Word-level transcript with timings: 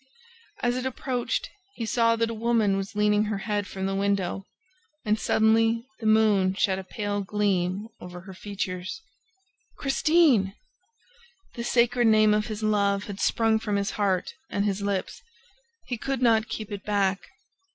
As 0.63 0.77
it 0.77 0.85
approached, 0.87 1.51
he 1.75 1.85
saw 1.85 2.15
that 2.15 2.31
a 2.31 2.33
woman 2.33 2.75
was 2.75 2.95
leaning 2.95 3.25
her 3.25 3.37
head 3.45 3.67
from 3.67 3.85
the 3.85 3.93
window. 3.93 4.47
And, 5.05 5.19
suddenly, 5.19 5.85
the 5.99 6.07
moon 6.07 6.55
shed 6.55 6.79
a 6.79 6.83
pale 6.83 7.21
gleam 7.21 7.87
over 7.99 8.21
her 8.21 8.33
features. 8.33 9.03
"Christine!" 9.77 10.55
The 11.53 11.63
sacred 11.63 12.07
name 12.07 12.33
of 12.33 12.47
his 12.47 12.63
love 12.63 13.03
had 13.03 13.19
sprung 13.19 13.59
from 13.59 13.75
his 13.75 13.91
heart 13.91 14.33
and 14.49 14.65
his 14.65 14.81
lips. 14.81 15.21
He 15.85 15.99
could 15.99 16.23
not 16.23 16.49
keep 16.49 16.71
it 16.71 16.83
back... 16.83 17.19